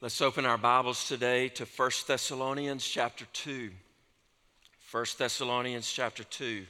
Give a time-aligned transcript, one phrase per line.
[0.00, 3.72] Let's open our Bibles today to 1 Thessalonians chapter 2.
[4.92, 6.64] 1 Thessalonians chapter 2.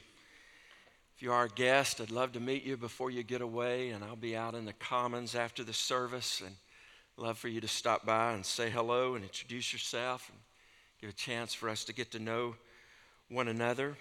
[1.15, 4.03] If you are a guest, I'd love to meet you before you get away, and
[4.03, 6.55] I'll be out in the Commons after the service, and
[7.17, 10.39] love for you to stop by and say hello and introduce yourself and
[10.99, 12.55] give a chance for us to get to know
[13.29, 13.95] one another.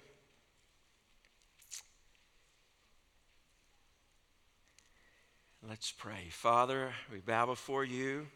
[5.69, 6.29] Let's pray.
[6.31, 8.29] Father, we bow before you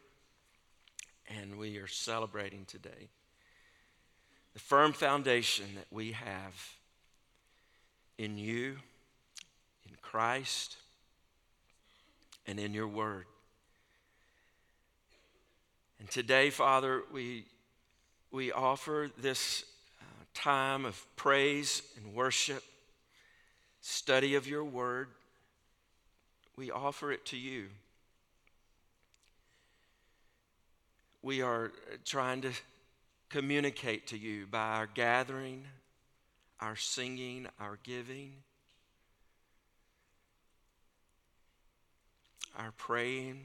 [1.40, 3.08] and we are celebrating today
[4.54, 6.76] the firm foundation that we have
[8.18, 8.76] in you,
[9.88, 10.76] in Christ,
[12.46, 13.24] and in your word.
[15.98, 17.46] And today, Father, we,
[18.30, 19.64] we offer this
[20.00, 22.62] uh, time of praise and worship,
[23.80, 25.08] study of your word.
[26.56, 27.68] We offer it to you.
[31.22, 31.72] We are
[32.04, 32.52] trying to
[33.28, 35.64] communicate to you by our gathering,
[36.60, 38.32] our singing, our giving,
[42.58, 43.40] our praying,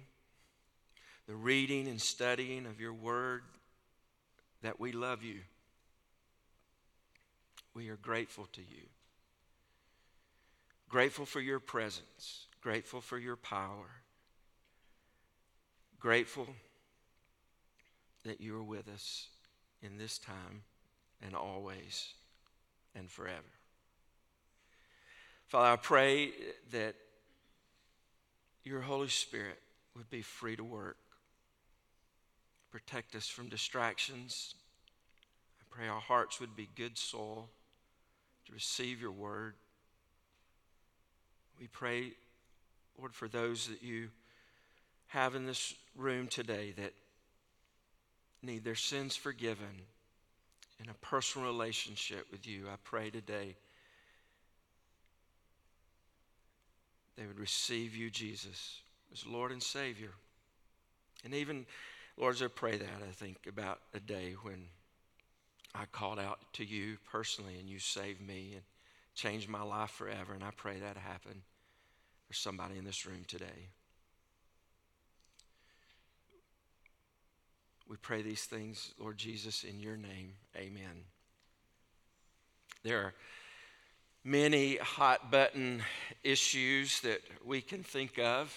[1.28, 3.44] the reading and studying of your word,
[4.64, 5.40] that we love you.
[7.74, 8.88] We are grateful to you.
[10.90, 14.02] Grateful for your presence, grateful for your power,
[16.00, 16.48] grateful
[18.28, 19.28] that you are with us
[19.82, 20.64] in this time
[21.22, 22.14] and always
[22.96, 23.42] and forever.
[25.48, 26.32] Father, I pray
[26.72, 26.96] that
[28.64, 29.60] your Holy Spirit
[29.96, 30.98] would be free to work.
[32.72, 34.56] Protect us from distractions.
[35.62, 37.50] I pray our hearts would be good soil
[38.46, 39.54] to receive your word.
[41.60, 42.12] We pray,
[43.00, 44.10] Lord, for those that you
[45.08, 46.94] have in this room today that
[48.48, 49.84] need their sins forgiven
[50.84, 53.56] in a personal relationship with you, I pray today
[57.18, 60.12] they would receive you, Jesus, as Lord and Savior.
[61.26, 61.66] And even,
[62.16, 64.66] Lord, as I pray that, I think about a day when
[65.74, 68.62] I called out to you personally and you saved me and
[69.16, 70.34] changed my life forever.
[70.34, 71.42] And I pray that happen
[72.28, 73.70] for somebody in this room today.
[77.90, 80.34] We pray these things, Lord Jesus, in your name.
[80.58, 81.06] Amen.
[82.84, 83.14] There are
[84.26, 85.82] many hot button
[86.22, 88.54] issues that we can think of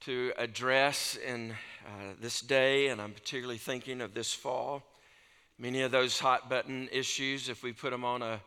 [0.00, 1.50] to address in
[1.84, 4.82] uh, this day, and I'm particularly thinking of this fall.
[5.58, 8.40] Many of those hot button issues, if we put them on a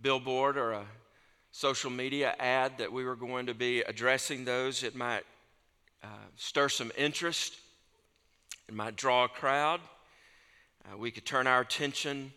[0.00, 0.84] billboard or a
[1.50, 5.24] social media ad that we were going to be addressing those, it might
[6.04, 6.06] uh,
[6.36, 7.59] stir some interest.
[8.70, 9.80] It might draw a crowd.
[10.84, 12.32] Uh, we could turn our attention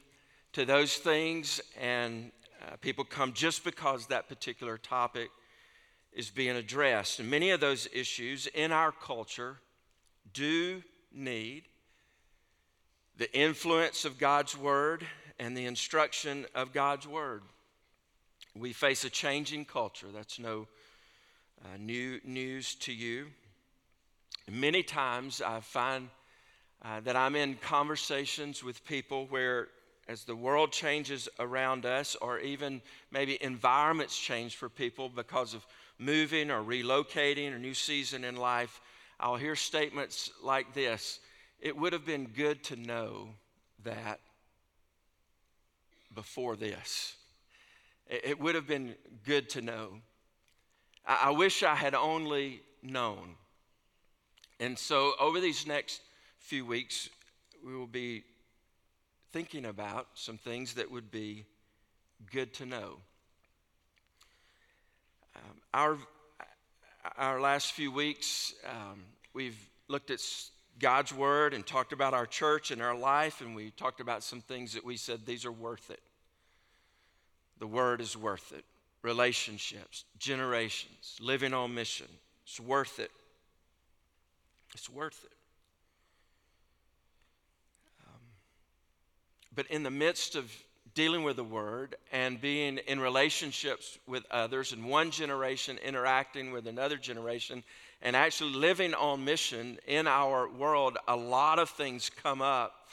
[0.53, 5.29] to those things, and uh, people come just because that particular topic
[6.11, 7.19] is being addressed.
[7.19, 9.57] And many of those issues in our culture
[10.33, 10.81] do
[11.13, 11.65] need
[13.15, 15.05] the influence of God's Word
[15.37, 17.43] and the instruction of God's Word.
[18.55, 20.07] We face a changing culture.
[20.11, 20.67] That's no
[21.63, 23.27] uh, new news to you.
[24.49, 26.09] Many times I find
[26.83, 29.69] uh, that I'm in conversations with people where,
[30.07, 35.65] as the world changes around us, or even maybe environments change for people because of
[35.97, 38.81] moving or relocating or new season in life,
[39.19, 41.19] I'll hear statements like this
[41.61, 43.29] It would have been good to know
[43.83, 44.19] that
[46.13, 47.15] before this.
[48.07, 48.95] It would have been
[49.25, 50.01] good to know.
[51.05, 53.35] I wish I had only known.
[54.59, 56.01] And so, over these next
[56.43, 57.09] few weeks,
[57.65, 58.21] we will be
[59.31, 61.45] thinking about some things that would be
[62.31, 62.97] good to know.
[65.37, 65.97] Um, our,
[67.17, 70.19] our last few weeks, um, we've looked at
[70.79, 74.41] God's Word and talked about our church and our life, and we talked about some
[74.41, 76.01] things that we said these are worth it.
[77.59, 78.65] The Word is worth it.
[79.01, 82.07] Relationships, generations, living on mission.
[82.45, 83.11] It's worth it.
[84.73, 85.31] It's worth it.
[89.55, 90.51] But in the midst of
[90.95, 96.67] dealing with the word and being in relationships with others, and one generation interacting with
[96.67, 97.63] another generation,
[98.01, 102.83] and actually living on mission in our world, a lot of things come up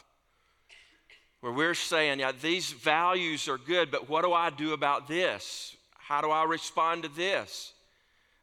[1.41, 5.77] where we're saying, yeah, these values are good, but what do I do about this?
[5.97, 7.73] How do I respond to this?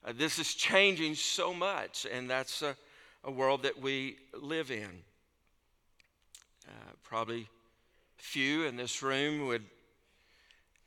[0.03, 2.75] Uh, this is changing so much, and that's a,
[3.23, 4.89] a world that we live in.
[6.67, 6.71] Uh,
[7.03, 7.47] probably
[8.17, 9.63] few in this room would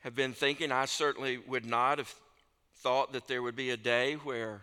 [0.01, 2.13] have been thinking, I certainly would not have
[2.77, 4.63] thought that there would be a day where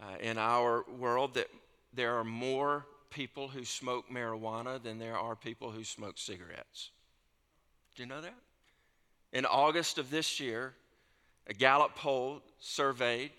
[0.00, 1.48] uh, in our world that
[1.92, 6.90] there are more people who smoke marijuana than there are people who smoke cigarettes.
[7.96, 8.34] Do you know that?
[9.32, 10.74] In August of this year,
[11.46, 13.30] a Gallup poll surveyed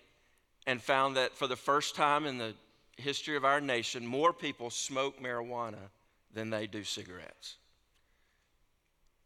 [0.66, 2.54] and found that for the first time in the
[2.96, 5.88] history of our nation, more people smoke marijuana
[6.32, 7.56] than they do cigarettes.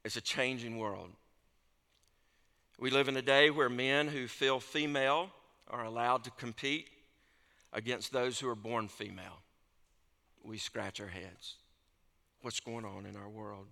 [0.04, 1.10] It's a changing world.
[2.78, 5.30] We live in a day where men who feel female
[5.70, 6.88] are allowed to compete
[7.72, 9.40] against those who are born female.
[10.42, 11.56] We scratch our heads.
[12.42, 13.66] What's going on in our world?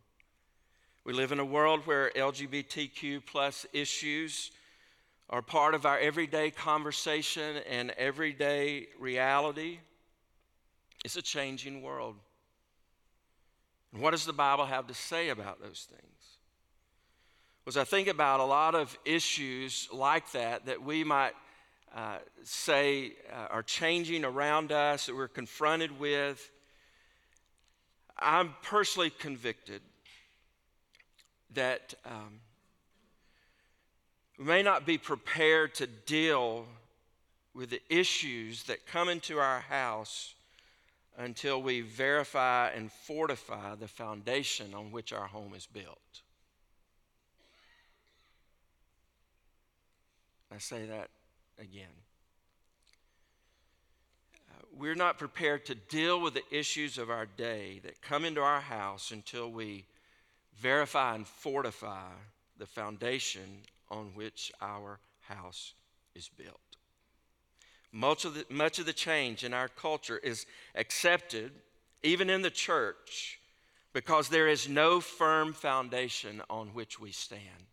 [1.05, 4.53] We live in a world where LGBTQ plus issues
[5.29, 9.81] are part of our everyday conversation and everyday reality.
[11.05, 12.17] It's a changing world.
[13.93, 16.12] And what does the Bible have to say about those things?
[17.65, 21.35] Was I think about a lot of issues like that that we might
[21.95, 26.51] uh, say uh, are changing around us, that we're confronted with.
[28.19, 29.81] I'm personally convicted
[31.55, 32.41] that um,
[34.39, 36.67] we may not be prepared to deal
[37.55, 40.35] with the issues that come into our house
[41.17, 46.23] until we verify and fortify the foundation on which our home is built.
[50.53, 51.09] I say that
[51.59, 51.87] again.
[54.51, 58.43] Uh, we're not prepared to deal with the issues of our day that come into
[58.43, 59.87] our house until we
[60.59, 62.11] verify and fortify
[62.59, 65.73] the foundation on which our house
[66.15, 66.61] is built.
[67.91, 70.45] Much of, the, much of the change in our culture is
[70.75, 71.53] accepted,
[72.03, 73.41] even in the church,
[73.95, 77.72] because there is no firm foundation on which we stand.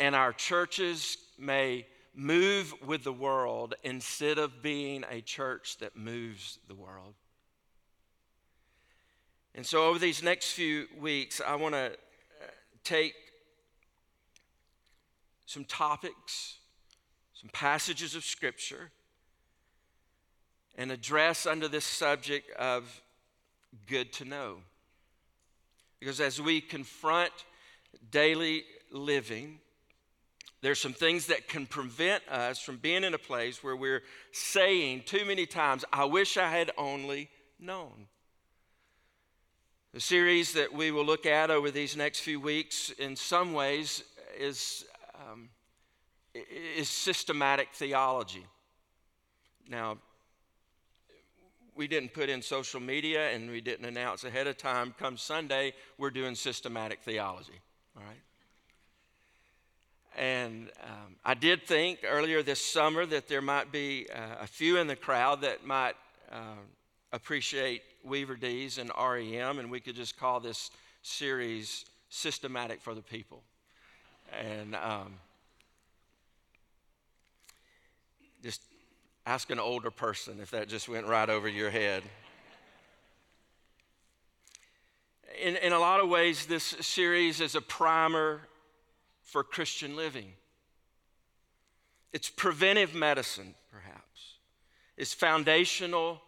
[0.00, 6.58] And our churches may move with the world instead of being a church that moves
[6.68, 7.14] the world.
[9.54, 12.46] And so, over these next few weeks, I want to uh,
[12.84, 13.14] take
[15.46, 16.58] some topics,
[17.34, 18.90] some passages of Scripture,
[20.76, 23.02] and address under this subject of
[23.86, 24.58] good to know.
[25.98, 27.32] Because as we confront
[28.10, 29.58] daily living,
[30.60, 34.02] there's some things that can prevent us from being in a place where we're
[34.32, 38.06] saying too many times, I wish I had only known.
[39.94, 44.02] The series that we will look at over these next few weeks, in some ways,
[44.38, 44.84] is,
[45.30, 45.48] um,
[46.34, 48.44] is systematic theology.
[49.68, 49.98] Now,
[51.74, 55.72] we didn't put in social media and we didn't announce ahead of time, come Sunday,
[55.96, 57.60] we're doing systematic theology.
[57.96, 58.20] All right?
[60.18, 64.76] And um, I did think earlier this summer that there might be uh, a few
[64.78, 65.94] in the crowd that might
[66.32, 66.56] uh,
[67.12, 70.72] appreciate Weaver D's and REM, and we could just call this
[71.02, 73.44] series Systematic for the People.
[74.36, 75.14] And um,
[78.42, 78.60] just
[79.24, 82.02] ask an older person if that just went right over your head.
[85.40, 88.40] In, in a lot of ways, this series is a primer
[89.28, 90.32] for Christian living.
[92.14, 94.38] It's preventive medicine, perhaps.
[94.96, 96.22] It's foundational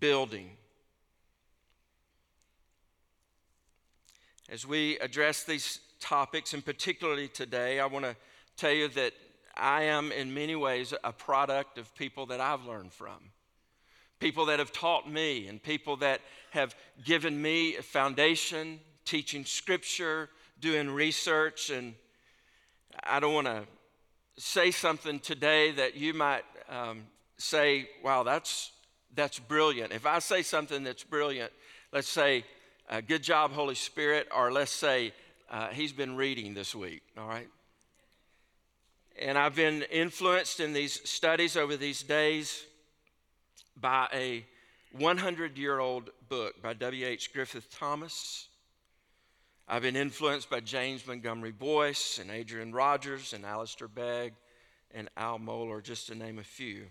[0.00, 0.56] building.
[4.48, 8.16] As we address these topics, and particularly today, I want to
[8.56, 9.12] tell you that
[9.54, 13.30] I am, in many ways, a product of people that I've learned from.
[14.20, 20.30] People that have taught me, and people that have given me a foundation, teaching scripture,
[20.58, 21.94] doing research, and
[23.02, 23.64] I don't want to
[24.38, 27.04] say something today that you might um,
[27.38, 28.72] say, wow, that's,
[29.14, 29.92] that's brilliant.
[29.92, 31.52] If I say something that's brilliant,
[31.92, 32.44] let's say,
[32.88, 35.12] uh, good job, Holy Spirit, or let's say,
[35.50, 37.48] uh, he's been reading this week, all right?
[39.18, 42.64] And I've been influenced in these studies over these days
[43.76, 44.44] by a
[44.92, 47.32] 100 year old book by W.H.
[47.32, 48.48] Griffith Thomas
[49.68, 54.32] I've been influenced by James Montgomery Boice and Adrian Rogers and Alistair Begg
[54.92, 56.84] and Al Mohler, just to name a few.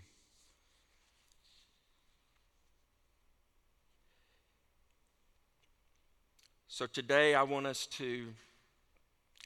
[6.68, 8.26] So today I want us to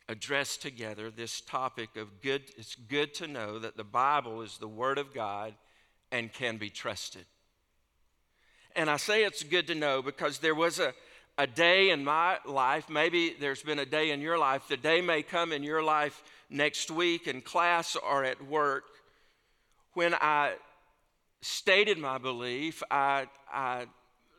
[0.09, 2.43] address together this topic of good.
[2.59, 5.55] It's good to know that the Bible is the Word of God
[6.11, 7.27] and can be trusted.
[8.75, 10.95] And I say it's good to know because there was a
[11.39, 15.01] a day in my life, maybe there's been a day in your life, the day
[15.01, 18.85] may come in your life next week in class or at work
[19.95, 20.55] when I
[21.41, 23.87] stated my belief, I, I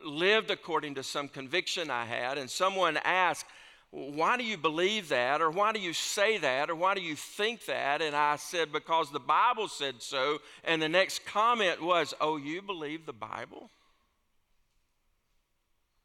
[0.04, 3.46] lived according to some conviction I had, and someone asked,
[3.90, 5.42] why do you believe that?
[5.42, 6.70] Or why do you say that?
[6.70, 8.00] Or why do you think that?
[8.00, 10.38] And I said, Because the Bible said so.
[10.64, 13.68] And the next comment was, Oh, you believe the Bible?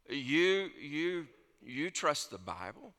[0.10, 1.28] You, you,
[1.62, 2.94] you trust the Bible?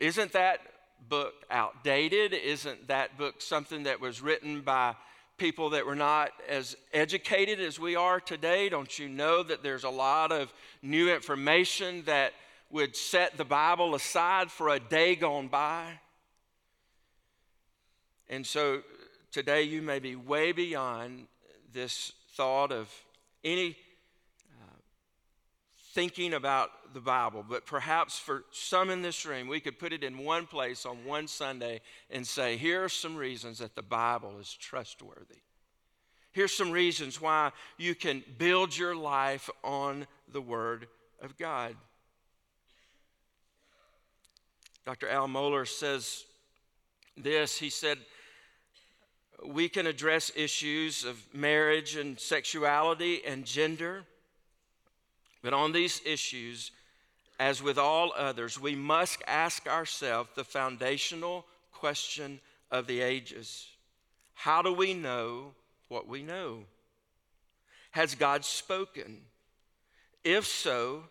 [0.00, 0.60] Isn't that
[1.08, 2.32] book outdated?
[2.32, 4.94] Isn't that book something that was written by
[5.36, 8.68] people that were not as educated as we are today?
[8.68, 12.32] Don't you know that there's a lot of new information that
[12.70, 16.00] would set the Bible aside for a day gone by?
[18.28, 18.82] And so
[19.30, 21.26] today you may be way beyond
[21.72, 22.88] this thought of
[23.42, 23.76] any
[25.94, 30.02] thinking about the Bible, but perhaps for some in this room, we could put it
[30.02, 34.34] in one place on one Sunday and say, here are some reasons that the Bible
[34.40, 35.38] is trustworthy.
[36.32, 40.88] Here's some reasons why you can build your life on the Word
[41.22, 41.76] of God.
[44.84, 45.08] Dr.
[45.08, 46.24] Al Mohler says
[47.16, 47.56] this.
[47.56, 47.98] He said,
[49.46, 54.04] We can address issues of marriage and sexuality and gender,
[55.44, 56.72] but on these issues,
[57.38, 63.68] as with all others, we must ask ourselves the foundational question of the ages
[64.32, 65.52] How do we know
[65.88, 66.60] what we know?
[67.90, 69.18] Has God spoken?
[70.24, 71.04] If so,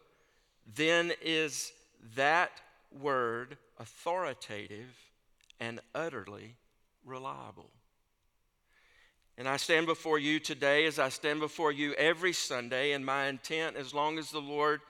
[0.75, 1.72] then is
[2.16, 2.52] that
[2.92, 4.90] word authoritative
[5.60, 6.56] and utterly
[7.06, 7.70] reliable?
[9.38, 13.25] And I stand before you today as I stand before you every Sunday, and my
[13.25, 14.82] intent, as long as the Lord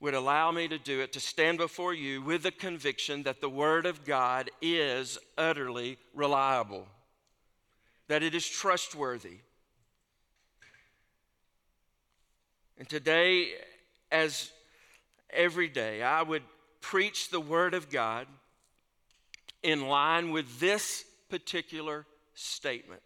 [0.00, 3.48] would allow me to do it, to stand before you with the conviction that the
[3.48, 6.86] Word of God is utterly reliable,
[8.08, 9.38] that it is trustworthy.
[12.76, 13.54] And today,
[14.12, 14.52] as
[15.30, 16.44] every day, I would
[16.80, 18.26] preach the Word of God
[19.62, 23.02] in line with this particular statement.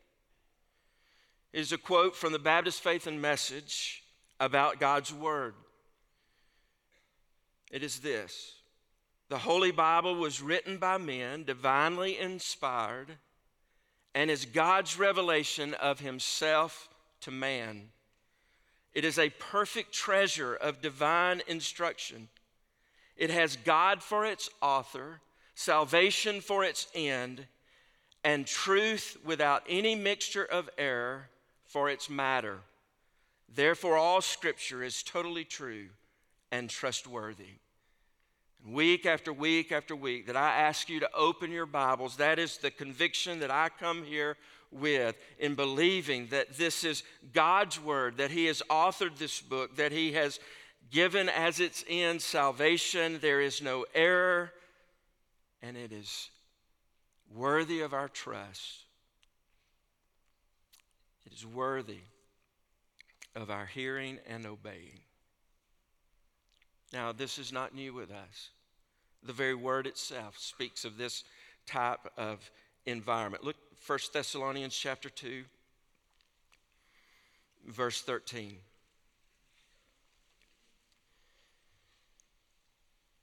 [1.52, 4.04] Is a quote from the Baptist Faith and Message
[4.40, 5.52] about God's Word.
[7.70, 8.54] It is this
[9.28, 13.18] The Holy Bible was written by men, divinely inspired,
[14.14, 16.88] and is God's revelation of Himself
[17.20, 17.90] to man.
[18.94, 22.28] It is a perfect treasure of divine instruction.
[23.14, 25.20] It has God for its author,
[25.54, 27.46] salvation for its end,
[28.24, 31.28] and truth without any mixture of error
[31.72, 32.58] for its matter.
[33.54, 35.86] Therefore, all scripture is totally true
[36.50, 37.58] and trustworthy.
[38.66, 42.16] Week after week after week, that I ask you to open your Bibles.
[42.16, 44.36] That is the conviction that I come here
[44.70, 47.02] with in believing that this is
[47.32, 50.40] God's Word, that He has authored this book, that He has
[50.90, 53.18] given as its end salvation.
[53.20, 54.52] There is no error,
[55.62, 56.28] and it is
[57.34, 58.84] worthy of our trust.
[61.32, 62.00] Is worthy
[63.34, 65.00] of our hearing and obeying.
[66.92, 68.50] Now, this is not new with us.
[69.22, 71.24] The very word itself speaks of this
[71.66, 72.50] type of
[72.84, 73.44] environment.
[73.44, 75.44] Look, 1 Thessalonians chapter 2,
[77.66, 78.58] verse 13.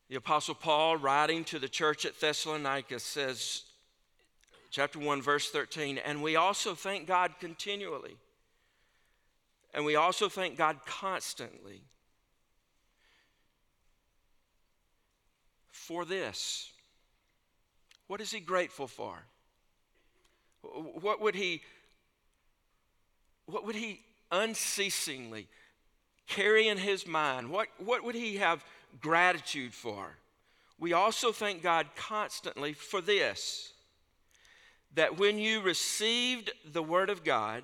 [0.09, 3.65] The Apostle Paul, writing to the church at Thessalonica, says,
[4.71, 8.17] chapter 1, verse 13, and we also thank God continually,
[9.73, 11.81] and we also thank God constantly
[15.71, 16.71] for this.
[18.07, 19.23] What is he grateful for?
[20.61, 21.61] What would he
[23.49, 25.47] what would he unceasingly
[26.27, 27.49] carry in his mind?
[27.49, 28.63] What, what would he have
[29.01, 30.17] gratitude for?
[30.77, 33.73] We also thank God constantly for this
[34.93, 37.63] that when you received the Word of God,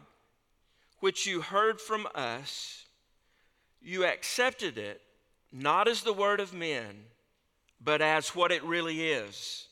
[1.00, 2.86] which you heard from us,
[3.82, 5.02] you accepted it
[5.52, 7.06] not as the Word of men
[7.86, 9.68] but as what it really is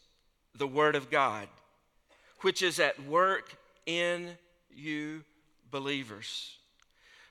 [0.55, 1.47] the Word of God,
[2.41, 3.57] which is at work
[3.87, 4.37] in
[4.71, 5.23] you
[5.71, 6.57] believers.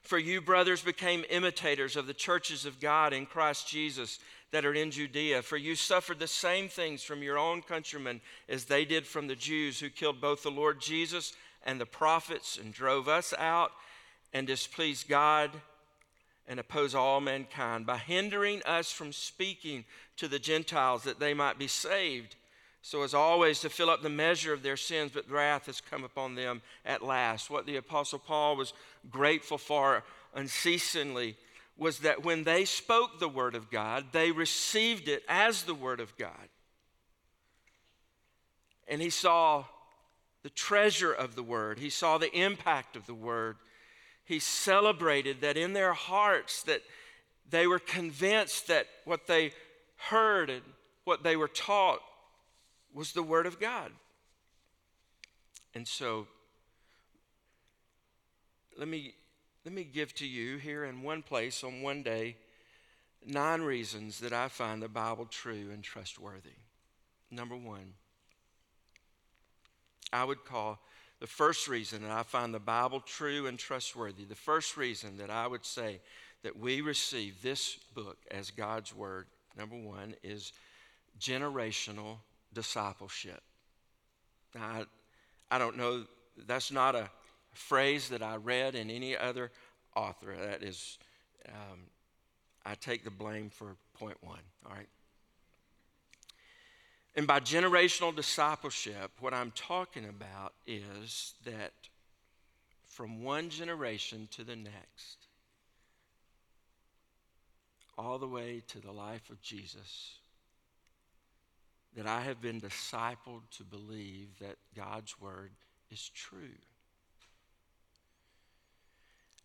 [0.02, 4.18] For you, brothers, became imitators of the churches of God in Christ Jesus
[4.52, 5.42] that are in Judea.
[5.42, 9.34] For you suffered the same things from your own countrymen as they did from the
[9.34, 11.32] Jews who killed both the Lord Jesus
[11.64, 13.72] and the prophets and drove us out
[14.32, 15.50] and displeased God
[16.46, 19.84] and oppose all mankind by hindering us from speaking
[20.16, 22.36] to the Gentiles that they might be saved.
[22.84, 26.02] So, as always, to fill up the measure of their sins, but wrath has come
[26.02, 27.48] upon them at last.
[27.48, 28.72] What the Apostle Paul was
[29.08, 30.02] grateful for
[30.34, 31.36] unceasingly
[31.76, 36.00] was that when they spoke the Word of God, they received it as the Word
[36.00, 36.48] of God.
[38.88, 39.64] And he saw
[40.42, 43.56] the treasure of the Word, he saw the impact of the Word
[44.24, 46.82] he celebrated that in their hearts that
[47.48, 49.52] they were convinced that what they
[50.08, 50.62] heard and
[51.04, 52.00] what they were taught
[52.94, 53.90] was the word of God.
[55.74, 56.26] And so
[58.78, 59.14] let me
[59.64, 62.36] let me give to you here in one place on one day
[63.24, 66.50] nine reasons that I find the Bible true and trustworthy.
[67.30, 67.80] Number 1,
[70.12, 70.78] I would call
[71.20, 75.30] the first reason that I find the Bible true and trustworthy, the first reason that
[75.30, 76.00] I would say
[76.42, 79.26] that we receive this book as God's Word,
[79.56, 80.52] number one, is
[81.20, 82.16] generational
[82.52, 83.40] discipleship.
[84.54, 84.84] Now, I,
[85.52, 86.04] I don't know,
[86.46, 87.08] that's not a
[87.54, 89.50] phrase that I read in any other
[89.94, 90.34] author.
[90.36, 90.98] That is,
[91.48, 91.80] um,
[92.64, 94.88] I take the blame for point one, all right?
[97.14, 101.72] And by generational discipleship, what I'm talking about is that
[102.86, 105.26] from one generation to the next,
[107.98, 110.14] all the way to the life of Jesus,
[111.96, 115.50] that I have been discipled to believe that God's word
[115.90, 116.56] is true.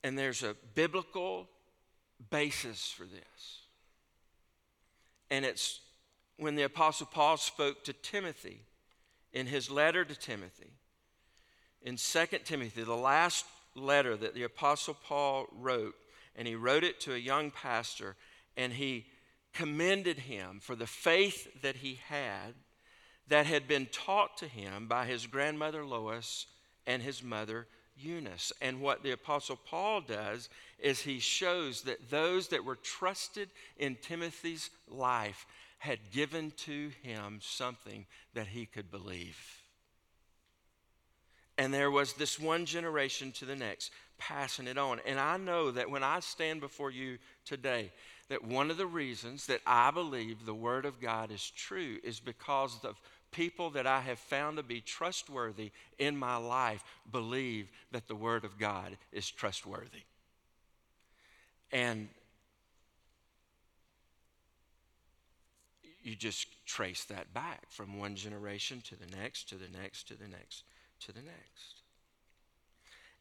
[0.03, 1.49] And there's a biblical
[2.29, 3.61] basis for this.
[5.29, 5.81] And it's
[6.37, 8.61] when the Apostle Paul spoke to Timothy
[9.33, 10.71] in his letter to Timothy.
[11.81, 15.95] In 2 Timothy, the last letter that the Apostle Paul wrote,
[16.35, 18.15] and he wrote it to a young pastor,
[18.55, 19.05] and he
[19.53, 22.53] commended him for the faith that he had
[23.27, 26.47] that had been taught to him by his grandmother Lois
[26.85, 27.67] and his mother
[27.99, 28.51] Eunice.
[28.61, 33.97] And what the Apostle Paul does is he shows that those that were trusted in
[34.01, 35.45] Timothy's life
[35.79, 39.61] had given to him something that he could believe.
[41.57, 44.99] And there was this one generation to the next, passing it on.
[45.05, 47.91] And I know that when I stand before you today,
[48.29, 52.19] that one of the reasons that I believe the Word of God is true is
[52.19, 52.93] because the
[53.37, 55.69] people that I have found to be trustworthy
[55.99, 60.05] in my life believe that the Word of God is trustworthy.
[61.71, 62.09] And
[66.01, 70.15] you just trace that back from one generation to the next, to the next, to
[70.15, 70.63] the next,
[71.01, 71.83] to the next.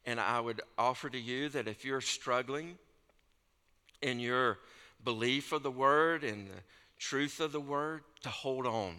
[0.03, 2.79] And I would offer to you that if you're struggling
[4.01, 4.57] in your
[5.03, 6.63] belief of the word and the
[6.97, 8.95] truth of the word, to hold on.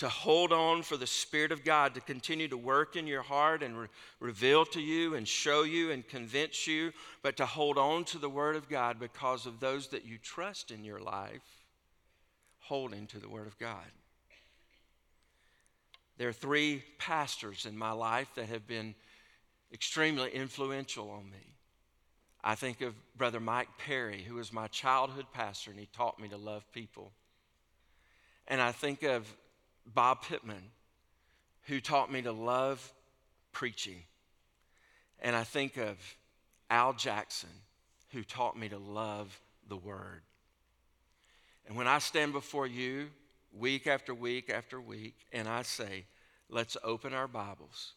[0.00, 3.62] To hold on for the Spirit of God to continue to work in your heart
[3.62, 3.88] and re-
[4.20, 8.28] reveal to you and show you and convince you, but to hold on to the
[8.28, 11.64] Word of God because of those that you trust in your life
[12.58, 13.86] holding to the Word of God.
[16.18, 18.94] There are three pastors in my life that have been
[19.72, 21.54] extremely influential on me.
[22.42, 26.28] I think of Brother Mike Perry, who was my childhood pastor, and he taught me
[26.28, 27.12] to love people.
[28.46, 29.26] And I think of
[29.86, 30.70] Bob Pittman,
[31.64, 32.92] who taught me to love
[33.52, 34.02] preaching.
[35.20, 35.96] And I think of
[36.70, 37.50] Al Jackson,
[38.12, 40.22] who taught me to love the Word.
[41.66, 43.08] And when I stand before you
[43.52, 46.04] week after week after week and I say,
[46.48, 47.94] let's open our Bibles,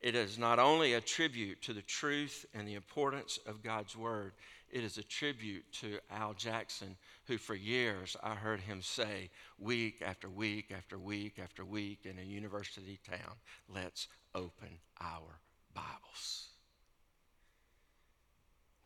[0.00, 4.32] it is not only a tribute to the truth and the importance of God's Word,
[4.70, 10.02] it is a tribute to Al Jackson, who for years I heard him say, week
[10.04, 13.34] after week after week after week in a university town,
[13.68, 15.40] let's open our
[15.74, 16.48] Bibles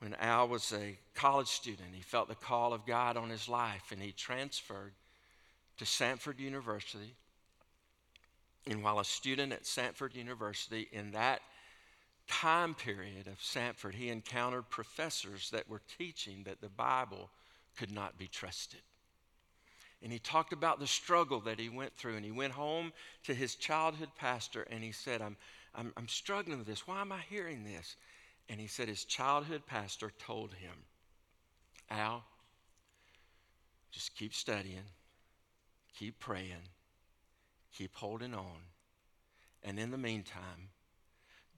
[0.01, 1.95] when Al was a college student.
[1.95, 4.93] He felt the call of God on his life and he transferred
[5.77, 7.15] to Samford University.
[8.67, 11.41] And while a student at Samford University, in that
[12.31, 17.29] time period of Samford, he encountered professors that were teaching that the Bible
[17.77, 18.81] could not be trusted.
[20.03, 22.17] And he talked about the struggle that he went through.
[22.17, 22.93] And he went home
[23.25, 25.37] to his childhood pastor and he said, I'm,
[25.75, 26.87] I'm, I'm struggling with this.
[26.87, 27.97] Why am I hearing this?
[28.49, 30.75] And he said his childhood pastor told him,
[31.91, 32.25] Al,
[33.91, 34.87] just keep studying,
[35.99, 36.69] keep praying,
[37.77, 38.63] keep holding on.
[39.63, 40.71] And in the meantime,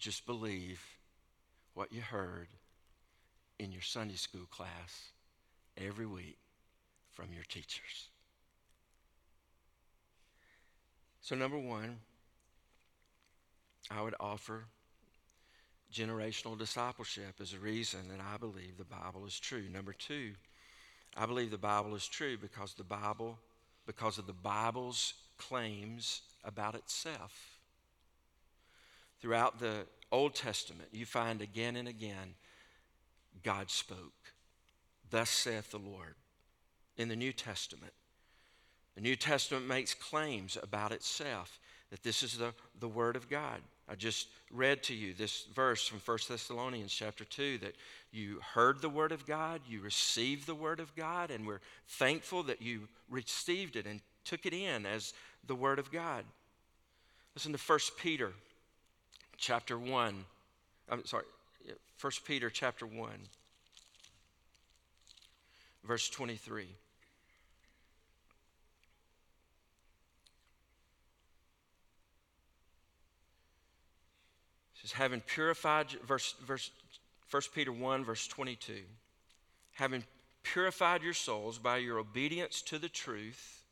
[0.02, 0.82] just believe
[1.74, 2.48] what you heard
[3.60, 5.12] in your Sunday school class
[5.76, 6.38] every week
[7.12, 8.08] from your teachers.
[11.20, 11.98] So, number one,
[13.92, 14.64] I would offer
[15.94, 19.68] generational discipleship as a reason that I believe the Bible is true.
[19.72, 20.32] Number two,
[21.16, 23.38] I believe the Bible is true because the Bible,
[23.86, 27.51] because of the Bible's claims about itself.
[29.22, 32.34] Throughout the Old Testament, you find again and again
[33.44, 34.12] God spoke.
[35.10, 36.14] Thus saith the Lord.
[36.98, 37.92] In the New Testament,
[38.94, 41.58] the New Testament makes claims about itself
[41.90, 43.60] that this is the, the Word of God.
[43.88, 47.76] I just read to you this verse from 1 Thessalonians chapter 2 that
[48.10, 52.42] you heard the Word of God, you received the Word of God, and we're thankful
[52.44, 55.14] that you received it and took it in as
[55.46, 56.24] the Word of God.
[57.34, 58.32] Listen to 1 Peter
[59.42, 60.24] chapter 1.
[60.88, 61.24] I'm sorry,
[62.00, 63.10] 1 Peter chapter 1,
[65.84, 66.68] verse 23.
[74.80, 76.70] says, having purified, verse, verse
[77.30, 78.74] 1 Peter 1, verse 22,
[79.74, 80.04] having
[80.42, 83.64] purified your souls by your obedience to the truth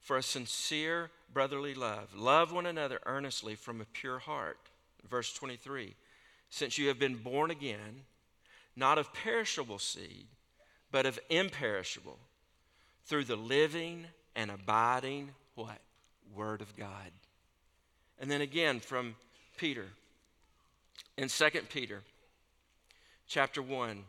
[0.00, 2.14] for a sincere brotherly love.
[2.16, 4.69] Love one another earnestly from a pure heart.
[5.08, 5.94] Verse 23,
[6.50, 8.02] since you have been born again,
[8.76, 10.26] not of perishable seed,
[10.92, 12.18] but of imperishable,
[13.04, 15.80] through the living and abiding what?
[16.34, 17.10] Word of God.
[18.20, 19.16] And then again from
[19.56, 19.86] Peter,
[21.16, 22.02] in 2 Peter
[23.28, 24.04] chapter 1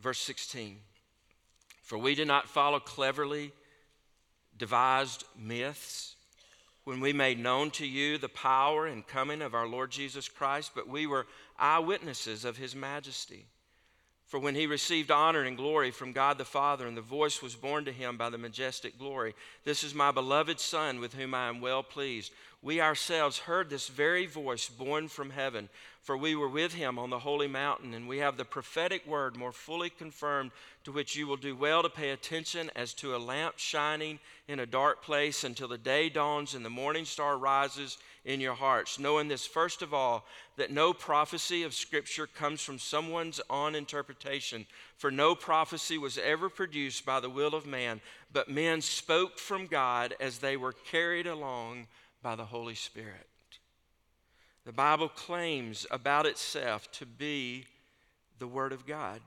[0.00, 0.76] verse 16
[1.82, 3.52] for we do not follow cleverly
[4.56, 6.16] devised myths
[6.84, 10.72] when we made known to you the power and coming of our Lord Jesus Christ
[10.74, 11.26] but we were
[11.58, 13.46] eyewitnesses of his majesty
[14.32, 17.54] for when he received honor and glory from God the Father, and the voice was
[17.54, 21.50] borne to him by the majestic glory, This is my beloved Son, with whom I
[21.50, 22.32] am well pleased.
[22.64, 25.68] We ourselves heard this very voice born from heaven,
[26.00, 29.36] for we were with him on the holy mountain, and we have the prophetic word
[29.36, 30.52] more fully confirmed,
[30.84, 34.60] to which you will do well to pay attention as to a lamp shining in
[34.60, 38.96] a dark place until the day dawns and the morning star rises in your hearts,
[38.96, 40.24] knowing this first of all,
[40.56, 44.66] that no prophecy of Scripture comes from someone's own interpretation.
[44.98, 48.00] For no prophecy was ever produced by the will of man,
[48.32, 51.88] but men spoke from God as they were carried along
[52.22, 53.26] by the Holy Spirit.
[54.64, 57.66] The Bible claims about itself to be
[58.38, 59.20] the Word of God.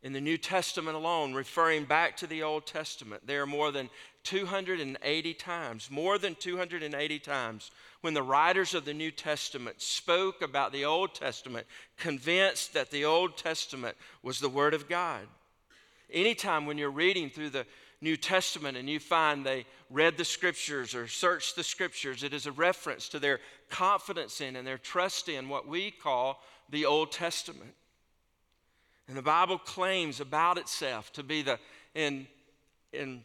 [0.00, 3.90] In the New Testament alone, referring back to the Old Testament, there are more than
[4.22, 10.72] 280 times, more than 280 times, when the writers of the New Testament spoke about
[10.72, 15.26] the Old Testament, convinced that the Old Testament was the Word of God.
[16.12, 17.66] Anytime when you're reading through the
[18.00, 22.46] New Testament and you find they read the scriptures or searched the scriptures, it is
[22.46, 27.10] a reference to their confidence in and their trust in what we call the Old
[27.10, 27.74] Testament.
[29.08, 31.58] And the Bible claims about itself to be the,
[31.94, 32.28] in,
[32.92, 33.24] in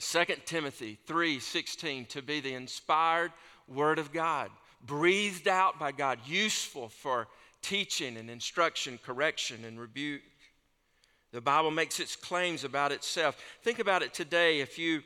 [0.00, 3.32] 2 Timothy 3:16 to be the inspired
[3.68, 4.50] word of God,
[4.84, 7.28] breathed out by God, useful for
[7.62, 10.20] teaching and instruction, correction and rebuke.
[11.34, 13.36] The Bible makes its claims about itself.
[13.64, 15.02] Think about it today if you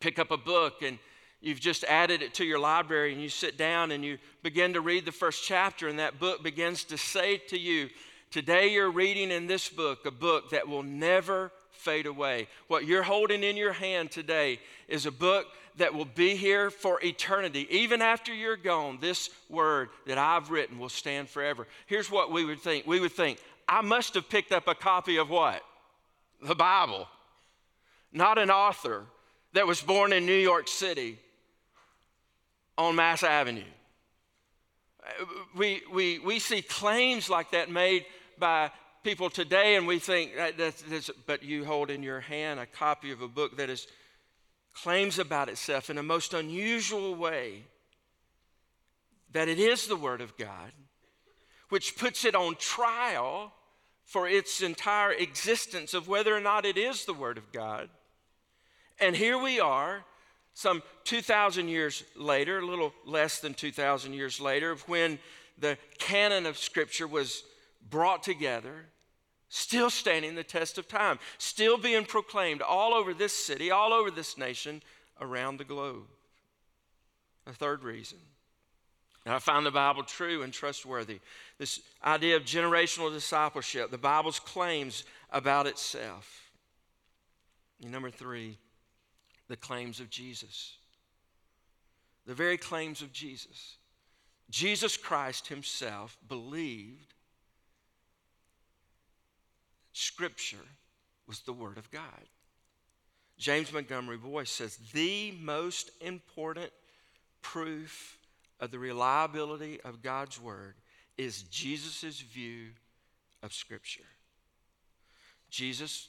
[0.00, 0.98] pick up a book and
[1.40, 4.80] you've just added it to your library and you sit down and you begin to
[4.80, 7.88] read the first chapter and that book begins to say to you,
[8.32, 12.48] Today you're reading in this book a book that will never fade away.
[12.66, 14.58] What you're holding in your hand today
[14.88, 17.66] is a book that will be here for eternity.
[17.70, 21.66] Even after you're gone, this word that I've written will stand forever.
[21.86, 23.38] Here's what we would think we would think,
[23.72, 25.62] I must have picked up a copy of what?
[26.42, 27.08] The Bible.
[28.12, 29.06] Not an author
[29.54, 31.18] that was born in New York City
[32.76, 33.62] on Mass Avenue.
[35.56, 38.04] We, we, we see claims like that made
[38.38, 38.70] by
[39.04, 43.10] people today and we think, that's, that's, but you hold in your hand a copy
[43.10, 43.86] of a book that is,
[44.74, 47.62] claims about itself in a most unusual way
[49.32, 50.72] that it is the Word of God,
[51.70, 53.50] which puts it on trial
[54.12, 57.88] for its entire existence of whether or not it is the Word of God.
[59.00, 60.04] And here we are,
[60.52, 65.18] some 2,000 years later, a little less than 2,000 years later, of when
[65.56, 67.42] the canon of Scripture was
[67.88, 68.84] brought together
[69.48, 74.10] still standing the test of time, still being proclaimed all over this city, all over
[74.10, 74.82] this nation,
[75.22, 76.04] around the globe.
[77.46, 78.18] A third reason
[79.24, 81.20] And I find the Bible true and trustworthy.
[81.58, 86.50] This idea of generational discipleship, the Bible's claims about itself.
[87.82, 88.58] And number three,
[89.48, 90.76] the claims of Jesus.
[92.26, 93.76] The very claims of Jesus.
[94.50, 97.14] Jesus Christ himself believed
[99.92, 100.56] Scripture
[101.26, 102.02] was the Word of God.
[103.38, 106.70] James Montgomery Boice says the most important
[107.40, 108.18] proof
[108.62, 110.76] of the reliability of God's Word
[111.18, 112.68] is Jesus' view
[113.42, 114.04] of Scripture.
[115.50, 116.08] Jesus,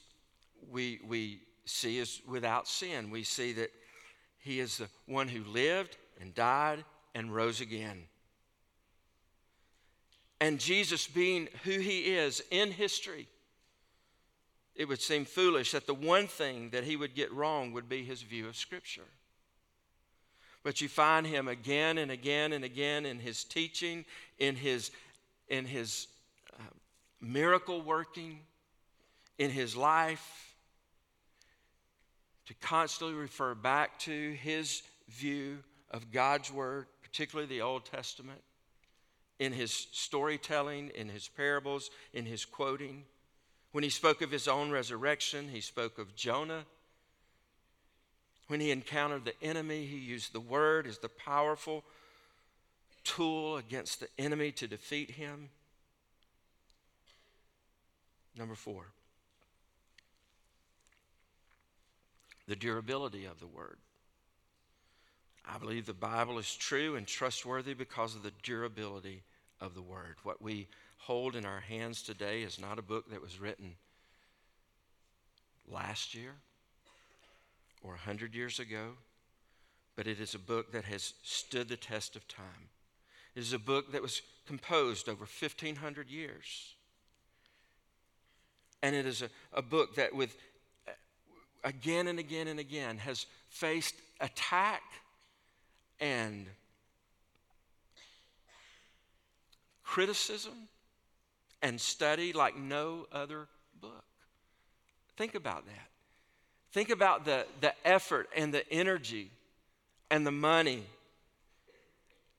[0.70, 3.10] we, we see, is without sin.
[3.10, 3.70] We see that
[4.38, 8.04] he is the one who lived and died and rose again.
[10.40, 13.26] And Jesus, being who he is in history,
[14.76, 18.04] it would seem foolish that the one thing that he would get wrong would be
[18.04, 19.02] his view of Scripture.
[20.64, 24.04] But you find him again and again and again in his teaching,
[24.38, 24.90] in his,
[25.48, 26.08] in his
[26.58, 26.62] uh,
[27.20, 28.40] miracle working,
[29.38, 30.54] in his life,
[32.46, 35.58] to constantly refer back to his view
[35.90, 38.40] of God's Word, particularly the Old Testament,
[39.38, 43.04] in his storytelling, in his parables, in his quoting.
[43.72, 46.64] When he spoke of his own resurrection, he spoke of Jonah.
[48.54, 51.82] When he encountered the enemy, he used the word as the powerful
[53.02, 55.48] tool against the enemy to defeat him.
[58.38, 58.84] Number four,
[62.46, 63.78] the durability of the word.
[65.44, 69.24] I believe the Bible is true and trustworthy because of the durability
[69.60, 70.14] of the word.
[70.22, 73.74] What we hold in our hands today is not a book that was written
[75.68, 76.34] last year
[77.84, 78.92] or 100 years ago,
[79.94, 82.70] but it is a book that has stood the test of time.
[83.36, 86.74] It is a book that was composed over 1,500 years.
[88.82, 90.36] And it is a, a book that, with
[90.88, 90.92] uh,
[91.62, 94.82] again and again and again, has faced attack
[96.00, 96.46] and
[99.82, 100.68] criticism
[101.62, 103.48] and study like no other
[103.80, 104.04] book.
[105.16, 105.93] Think about that.
[106.74, 109.30] Think about the, the effort and the energy
[110.10, 110.82] and the money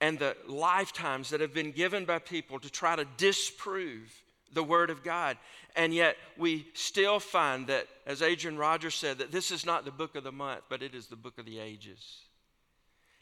[0.01, 4.13] and the lifetimes that have been given by people to try to disprove
[4.51, 5.37] the Word of God.
[5.77, 9.91] And yet we still find that, as Adrian Rogers said, that this is not the
[9.91, 12.19] book of the month, but it is the book of the ages.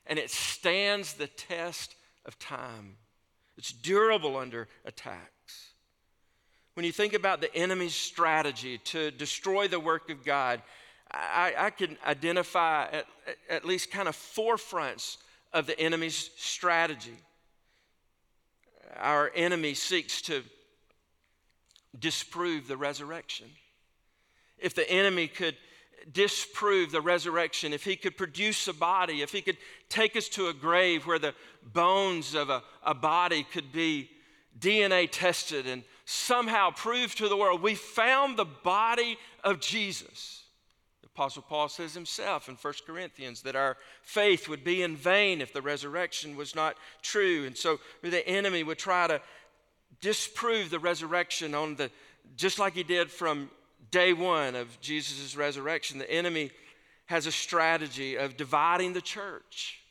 [0.07, 1.93] And it stands the test
[2.25, 2.95] of time.
[3.55, 5.29] It's durable under attack.
[6.73, 10.63] When you think about the enemy's strategy to destroy the work of God,
[11.13, 13.05] I, I can identify at,
[13.49, 15.17] at least kind of four fronts
[15.53, 17.17] of the enemy's strategy.
[18.97, 20.43] Our enemy seeks to
[21.97, 23.47] disprove the resurrection.
[24.57, 25.55] If the enemy could
[26.11, 29.57] disprove the resurrection, if he could produce a body, if he could
[29.89, 34.09] take us to a grave where the bones of a, a body could be
[34.59, 40.42] DNA tested and somehow prove to the world we found the body of Jesus.
[41.15, 45.53] Apostle Paul says himself in 1 Corinthians that our faith would be in vain if
[45.53, 47.45] the resurrection was not true.
[47.45, 49.21] And so the enemy would try to
[50.01, 51.91] disprove the resurrection on the
[52.35, 53.51] just like he did from
[53.91, 55.99] day one of Jesus' resurrection.
[55.99, 56.51] The enemy
[57.05, 59.81] has a strategy of dividing the church.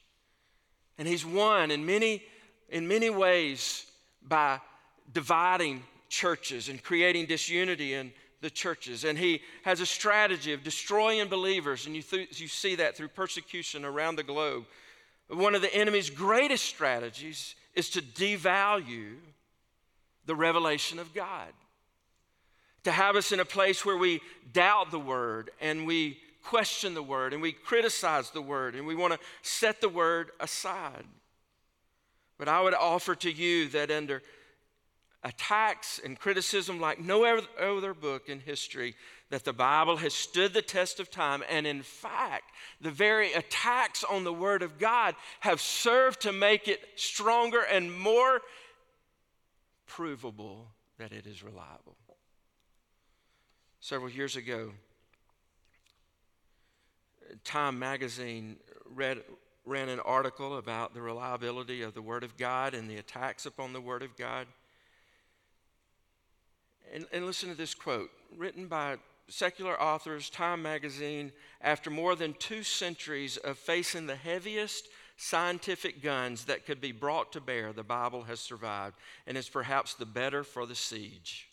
[0.98, 2.22] And he's won in many,
[2.68, 3.86] in many ways
[4.26, 4.60] by
[5.12, 9.04] dividing churches and creating disunity in the churches.
[9.04, 13.08] And he has a strategy of destroying believers, and you, th- you see that through
[13.08, 14.64] persecution around the globe.
[15.28, 19.14] One of the enemy's greatest strategies is to devalue
[20.26, 21.48] the revelation of God,
[22.84, 24.20] to have us in a place where we
[24.52, 28.96] doubt the word and we question the word and we criticize the word and we
[28.96, 31.04] want to set the word aside.
[32.38, 34.22] But I would offer to you that under
[35.24, 38.94] attacks and criticism like no other book in history
[39.30, 41.42] that the Bible has stood the test of time.
[41.48, 46.68] And in fact, the very attacks on the Word of God have served to make
[46.68, 48.40] it stronger and more
[49.86, 51.96] provable that it is reliable.
[53.80, 54.72] Several years ago,
[57.44, 58.56] Time magazine
[58.94, 59.22] read,
[59.64, 63.72] ran an article about the reliability of the Word of God and the attacks upon
[63.72, 64.46] the Word of God.
[66.92, 68.96] And, and listen to this quote written by
[69.28, 76.46] secular authors, Time magazine, after more than two centuries of facing the heaviest scientific guns
[76.46, 80.42] that could be brought to bear, the Bible has survived and is perhaps the better
[80.42, 81.48] for the siege.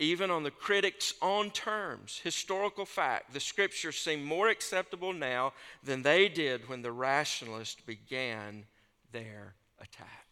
[0.00, 5.52] Even on the critic's own terms, historical fact, the scriptures seem more acceptable now
[5.82, 8.64] than they did when the rationalists began
[9.10, 10.27] their attack.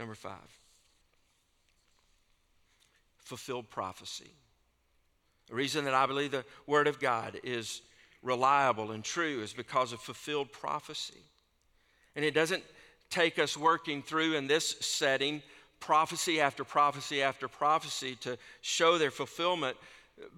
[0.00, 0.58] Number five,
[3.18, 4.32] fulfilled prophecy.
[5.48, 7.82] The reason that I believe the Word of God is
[8.22, 11.20] reliable and true is because of fulfilled prophecy.
[12.16, 12.62] And it doesn't
[13.10, 15.42] take us working through in this setting
[15.80, 19.76] prophecy after prophecy after prophecy to show their fulfillment,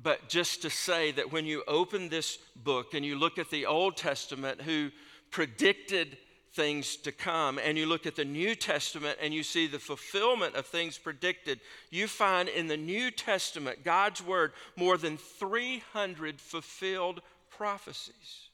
[0.02, 3.66] but just to say that when you open this book and you look at the
[3.66, 4.90] Old Testament, who
[5.30, 6.16] predicted
[6.54, 10.54] things to come, and you look at the New Testament and you see the fulfillment
[10.54, 11.60] of things predicted,
[11.90, 18.48] you find in the New Testament, God's Word, more than 300 fulfilled prophecies.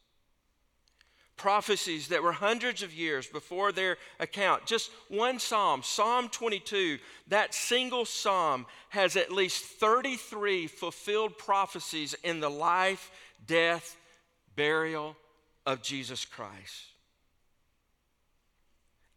[1.37, 4.67] Prophecies that were hundreds of years before their account.
[4.67, 12.41] Just one psalm, Psalm 22, that single psalm has at least 33 fulfilled prophecies in
[12.41, 13.11] the life,
[13.47, 13.97] death,
[14.57, 15.17] burial
[15.67, 16.87] of Jesus Christ.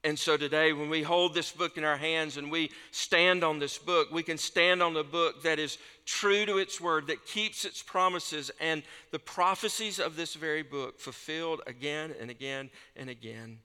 [0.03, 3.59] And so today, when we hold this book in our hands and we stand on
[3.59, 7.25] this book, we can stand on the book that is true to its word, that
[7.27, 13.11] keeps its promises, and the prophecies of this very book fulfilled again and again and
[13.11, 13.59] again,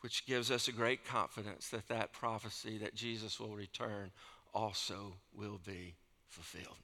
[0.00, 4.10] which gives us a great confidence that that prophecy that Jesus will return
[4.52, 5.94] also will be
[6.28, 6.76] fulfilled.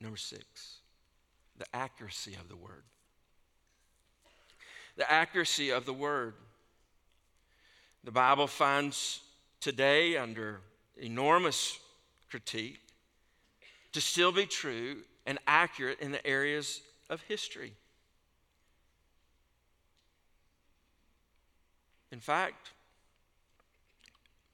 [0.00, 0.78] Number six,
[1.58, 2.84] the accuracy of the word.
[4.96, 6.34] The accuracy of the word.
[8.04, 9.20] The Bible finds
[9.60, 10.60] today, under
[10.96, 11.78] enormous
[12.30, 12.80] critique,
[13.92, 16.80] to still be true and accurate in the areas
[17.10, 17.74] of history.
[22.10, 22.70] In fact,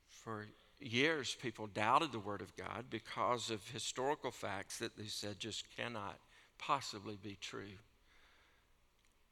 [0.08, 0.46] for
[0.84, 5.64] years, people doubted the Word of God because of historical facts that they said just
[5.76, 6.18] cannot
[6.58, 7.78] possibly be true.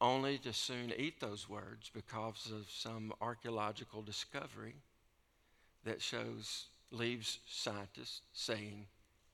[0.01, 4.75] Only to soon eat those words because of some archaeological discovery
[5.85, 8.87] that shows, leaves scientists saying,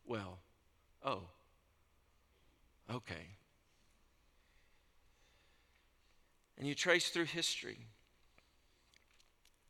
[0.07, 0.39] well,
[1.05, 1.23] oh,
[2.93, 3.27] okay.
[6.59, 7.79] And you trace through history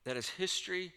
[0.05, 0.93] that as history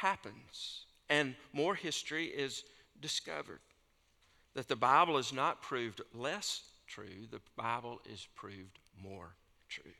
[0.00, 2.64] happens and more history is
[3.00, 3.60] discovered.
[4.54, 9.30] That the Bible is not proved less true, the Bible is proved more
[9.68, 9.92] true.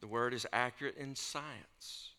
[0.00, 2.10] The word is accurate in science.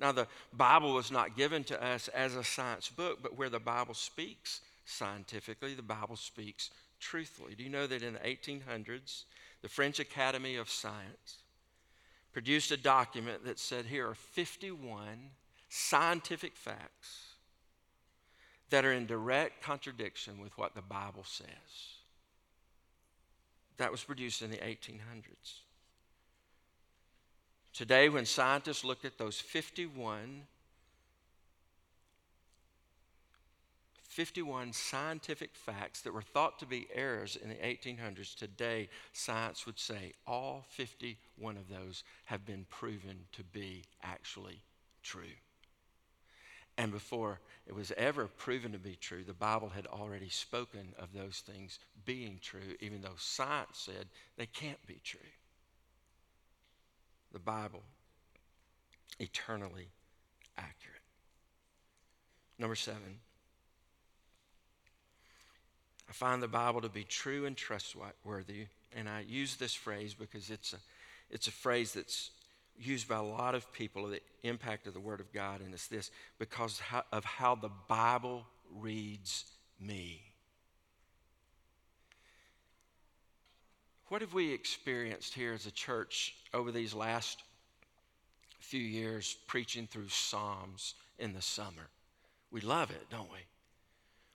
[0.00, 3.60] Now, the Bible was not given to us as a science book, but where the
[3.60, 7.54] Bible speaks scientifically, the Bible speaks truthfully.
[7.54, 9.24] Do you know that in the 1800s,
[9.62, 11.42] the French Academy of Science
[12.32, 15.30] produced a document that said here are 51
[15.68, 17.34] scientific facts
[18.70, 21.46] that are in direct contradiction with what the Bible says.
[23.78, 25.60] That was produced in the 1800s.
[27.72, 30.42] Today, when scientists look at those 51
[34.20, 39.78] 51 scientific facts that were thought to be errors in the 1800s, today science would
[39.78, 44.60] say all 51 of those have been proven to be actually
[45.02, 45.22] true.
[46.76, 51.14] And before it was ever proven to be true, the Bible had already spoken of
[51.14, 54.06] those things being true, even though science said
[54.36, 55.20] they can't be true.
[57.32, 57.84] The Bible,
[59.18, 59.88] eternally
[60.58, 61.00] accurate.
[62.58, 63.20] Number seven,
[66.10, 68.66] I find the Bible to be true and trustworthy.
[68.96, 70.78] And I use this phrase because it's a,
[71.30, 72.30] it's a phrase that's
[72.76, 75.72] used by a lot of people, of the impact of the Word of God, and
[75.72, 76.80] it's this because
[77.12, 79.44] of how the Bible reads
[79.78, 80.20] me.
[84.08, 87.44] What have we experienced here as a church over these last
[88.58, 91.88] few years preaching through Psalms in the summer?
[92.50, 93.38] We love it, don't we?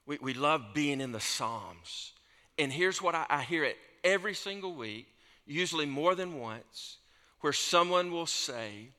[0.06, 2.14] We, we love being in the Psalms.
[2.58, 5.08] And here's what I, I hear it every single week,
[5.45, 6.97] usually more than once,
[7.41, 8.89] where someone will say,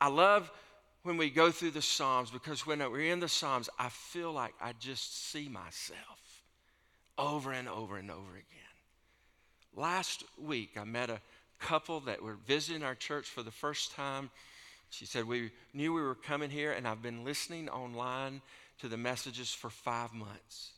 [0.00, 0.50] I love
[1.02, 4.54] when we go through the Psalms because when we're in the Psalms, I feel like
[4.60, 6.42] I just see myself
[7.18, 8.44] over and over and over again.
[9.76, 11.20] Last week, I met a
[11.58, 14.30] couple that were visiting our church for the first time
[14.90, 18.40] She said, We knew we were coming here, and I've been listening online
[18.80, 20.70] to the messages for five months.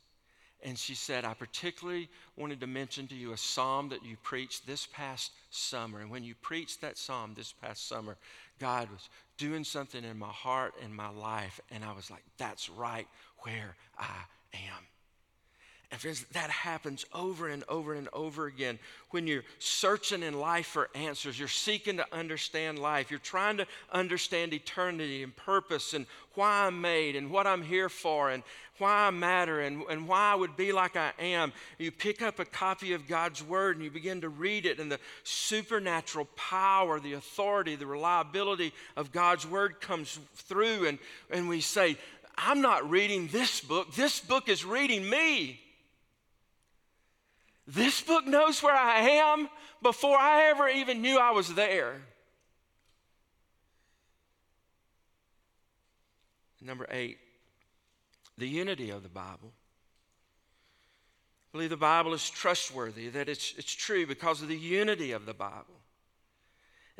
[0.63, 4.65] And she said, I particularly wanted to mention to you a psalm that you preached
[4.65, 5.99] this past summer.
[5.99, 8.17] And when you preached that psalm this past summer,
[8.59, 11.59] God was doing something in my heart and my life.
[11.69, 13.07] And I was like, that's right
[13.39, 14.23] where I
[14.53, 14.83] am.
[15.89, 18.77] And friends, that happens over and over and over again.
[19.11, 23.67] When you're searching in life for answers, you're seeking to understand life, you're trying to
[23.93, 28.43] understand eternity and purpose and why I'm made and what I'm here for and
[28.79, 31.53] why I matter and, and why I would be like I am.
[31.77, 34.91] You pick up a copy of God's Word and you begin to read it, and
[34.91, 40.99] the supernatural power, the authority, the reliability of God's Word comes through, and,
[41.31, 41.97] and we say,
[42.37, 45.61] I'm not reading this book, this book is reading me.
[47.67, 49.49] This book knows where I am
[49.83, 52.01] before I ever even knew I was there.
[56.61, 57.17] Number eight,
[58.37, 59.51] the unity of the Bible.
[61.49, 65.25] I believe the Bible is trustworthy, that it's, it's true because of the unity of
[65.25, 65.76] the Bible.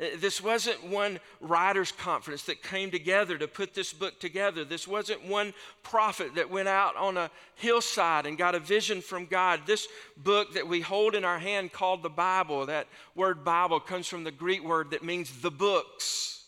[0.00, 4.64] Uh, this wasn't one writer's conference that came together to put this book together.
[4.64, 9.26] This wasn't one prophet that went out on a hillside and got a vision from
[9.26, 9.62] God.
[9.66, 14.06] This book that we hold in our hand called the Bible, that word Bible comes
[14.06, 16.44] from the Greek word that means the books.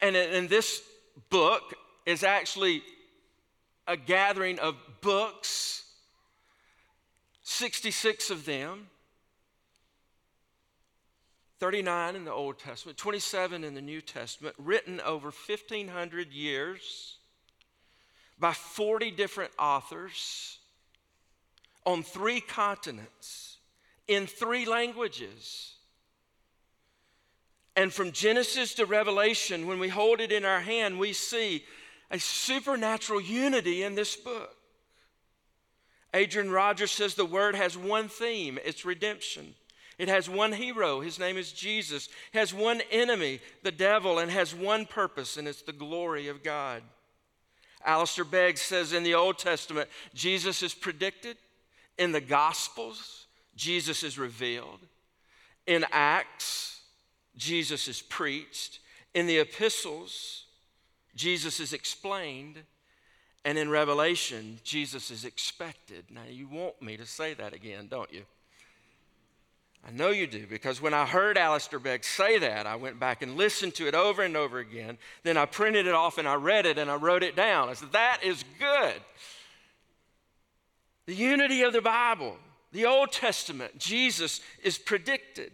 [0.00, 0.82] And, and this
[1.30, 1.74] book
[2.06, 2.82] is actually
[3.86, 5.84] a gathering of books,
[7.42, 8.88] 66 of them
[11.60, 17.16] 39 in the Old Testament, 27 in the New Testament, written over 1,500 years
[18.38, 20.58] by 40 different authors
[21.84, 23.56] on three continents
[24.06, 25.74] in three languages.
[27.74, 31.64] And from Genesis to Revelation, when we hold it in our hand, we see
[32.10, 34.54] a supernatural unity in this book.
[36.14, 39.54] Adrian Rogers says the word has one theme it's redemption.
[39.98, 42.08] It has one hero, his name is Jesus.
[42.32, 46.44] It has one enemy, the devil, and has one purpose, and it's the glory of
[46.44, 46.82] God.
[47.84, 51.36] Alistair Begg says in the Old Testament, Jesus is predicted.
[51.96, 53.26] In the Gospels,
[53.56, 54.80] Jesus is revealed.
[55.66, 56.80] In Acts,
[57.36, 58.78] Jesus is preached.
[59.14, 60.44] In the epistles,
[61.16, 62.62] Jesus is explained.
[63.44, 66.04] And in Revelation, Jesus is expected.
[66.10, 68.24] Now, you want me to say that again, don't you?
[69.86, 73.22] I know you do because when I heard Alistair Begg say that, I went back
[73.22, 74.98] and listened to it over and over again.
[75.22, 77.68] Then I printed it off and I read it and I wrote it down.
[77.68, 79.00] I said, That is good.
[81.06, 82.36] The unity of the Bible,
[82.72, 85.52] the Old Testament, Jesus is predicted.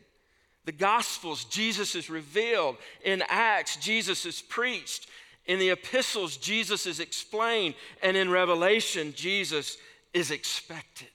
[0.65, 2.77] The Gospels, Jesus is revealed.
[3.05, 5.09] In Acts, Jesus is preached.
[5.47, 7.75] In the epistles, Jesus is explained.
[8.03, 9.77] And in Revelation, Jesus
[10.13, 11.09] is expected.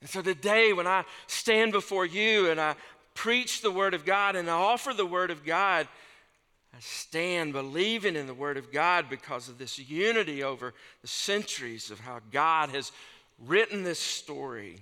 [0.00, 2.74] And so today, when I stand before you and I
[3.14, 5.86] preach the Word of God and I offer the Word of God,
[6.74, 10.72] I stand believing in the Word of God because of this unity over
[11.02, 12.92] the centuries of how God has
[13.38, 14.78] written this story.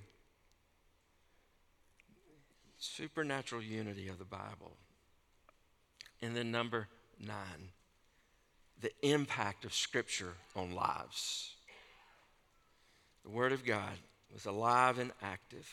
[2.78, 4.76] Supernatural unity of the Bible.
[6.22, 6.86] And then, number
[7.18, 7.70] nine,
[8.80, 11.56] the impact of Scripture on lives.
[13.24, 13.94] The Word of God
[14.32, 15.68] was alive and active.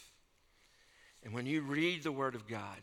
[1.24, 2.80] And when you read the Word of God,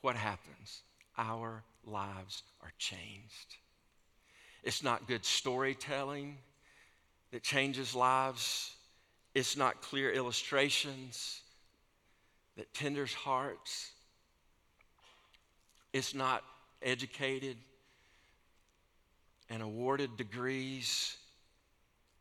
[0.00, 0.82] what happens?
[1.18, 3.56] Our lives are changed.
[4.62, 6.38] It's not good storytelling
[7.32, 8.74] that changes lives,
[9.34, 11.40] it's not clear illustrations
[12.56, 13.92] that tenders hearts,
[15.92, 16.42] it's not
[16.82, 17.56] educated
[19.48, 21.16] and awarded degrees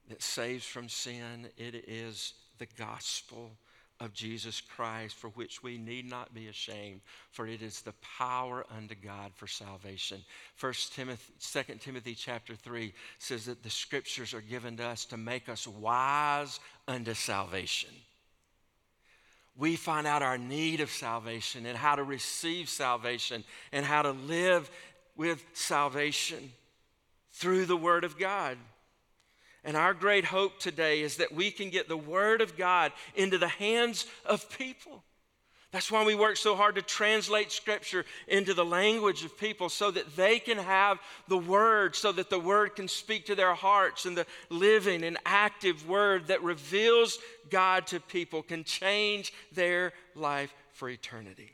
[0.09, 1.47] that saves from sin.
[1.57, 3.51] It is the gospel
[3.99, 7.01] of Jesus Christ, for which we need not be ashamed,
[7.31, 10.23] for it is the power unto God for salvation.
[10.55, 15.17] First Timothy, 2 Timothy chapter 3 says that the scriptures are given to us to
[15.17, 17.89] make us wise unto salvation.
[19.57, 23.43] We find out our need of salvation and how to receive salvation
[23.73, 24.71] and how to live
[25.17, 26.53] with salvation
[27.33, 28.57] through the Word of God.
[29.63, 33.37] And our great hope today is that we can get the Word of God into
[33.37, 35.03] the hands of people.
[35.71, 39.91] That's why we work so hard to translate Scripture into the language of people so
[39.91, 40.97] that they can have
[41.27, 45.17] the Word, so that the Word can speak to their hearts, and the living and
[45.25, 47.19] active Word that reveals
[47.51, 51.51] God to people can change their life for eternity.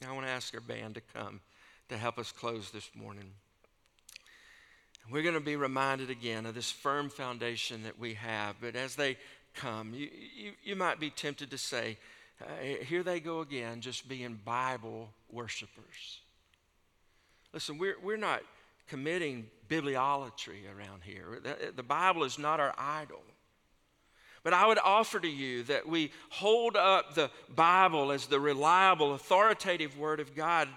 [0.00, 1.40] Now, I want to ask our band to come
[1.88, 3.32] to help us close this morning.
[5.10, 8.56] We're going to be reminded again of this firm foundation that we have.
[8.60, 9.16] But as they
[9.54, 11.96] come, you, you, you might be tempted to say,
[12.82, 16.20] here they go again, just being Bible worshipers.
[17.52, 18.42] Listen, we're, we're not
[18.88, 21.40] committing bibliolatry around here.
[21.42, 23.22] The, the Bible is not our idol.
[24.42, 29.14] But I would offer to you that we hold up the Bible as the reliable,
[29.14, 30.68] authoritative Word of God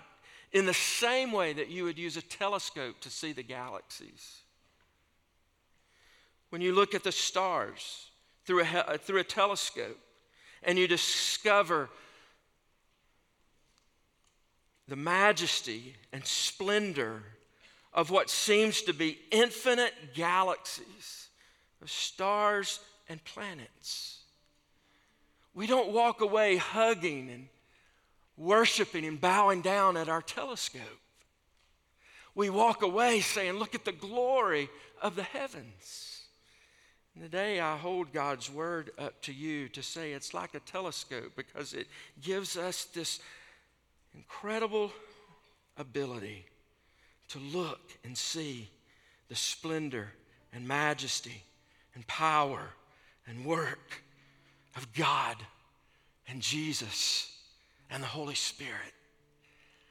[0.52, 4.42] in the same way that you would use a telescope to see the galaxies.
[6.50, 8.08] When you look at the stars
[8.46, 10.00] through a, uh, through a telescope
[10.64, 11.90] and you discover
[14.88, 17.22] the majesty and splendor
[17.94, 21.28] of what seems to be infinite galaxies
[21.82, 24.20] of stars and planets.
[25.54, 27.48] We don't walk away hugging and
[28.40, 30.82] worshiping and bowing down at our telescope.
[32.34, 34.70] We walk away saying, Look at the glory
[35.02, 36.22] of the heavens.
[37.14, 41.34] And today I hold God's word up to you to say it's like a telescope
[41.36, 41.88] because it
[42.22, 43.20] gives us this
[44.16, 44.94] incredible
[45.78, 46.46] ability
[47.30, 48.70] to look and see
[49.28, 50.08] the splendor
[50.54, 51.44] and majesty
[51.94, 52.70] and power
[53.28, 54.02] and work
[54.78, 55.36] of God
[56.28, 57.36] and Jesus
[57.90, 58.94] and the Holy Spirit.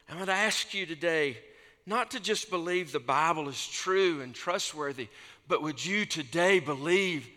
[0.09, 1.39] I'm going to ask you today
[1.87, 5.09] not to just believe the Bible is true and trustworthy,
[5.47, 7.29] but would you today believe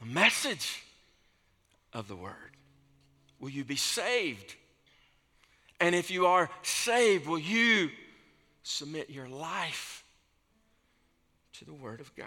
[0.00, 0.82] the message
[1.92, 2.56] of the Word?
[3.40, 4.54] Will you be saved?
[5.80, 7.90] And if you are saved, will you
[8.62, 10.04] submit your life
[11.54, 12.26] to the Word of God?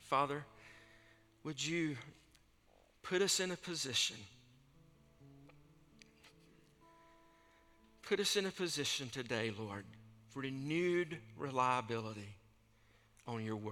[0.00, 0.44] Father,
[1.44, 1.96] would you
[3.02, 4.16] put us in a position?
[8.08, 9.84] Put us in a position today, Lord,
[10.30, 12.36] for renewed reliability
[13.26, 13.66] on your word.